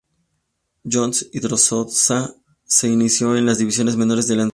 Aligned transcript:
John 0.91 1.11
Hinostroza 1.31 2.33
se 2.65 2.87
inició 2.87 3.35
en 3.37 3.45
las 3.45 3.59
divisiones 3.59 3.95
menores 3.97 4.25
de 4.27 4.33
Alianza 4.33 4.45
Lima. 4.47 4.49